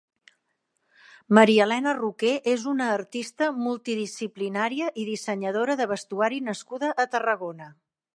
[1.37, 7.69] Mariaelena Roqué és una artista multidisciplinària i dissenyadora de vestuari nascuda a Tarragona.